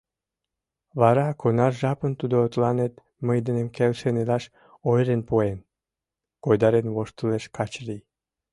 [1.01, 2.93] —Вара кунар жапым тудо тыланет
[3.25, 4.43] мый денем келшен илаш
[4.89, 5.59] ойырен пуэн?—
[6.43, 8.01] койдарен воштылеш Качырий.